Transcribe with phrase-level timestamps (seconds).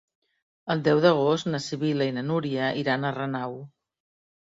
[0.75, 3.59] El deu d'agost na Sibil·la i na Núria iran a Renau.